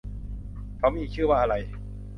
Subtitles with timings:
[0.77, 1.55] เค้ามีอีกชื่อว่าอะไร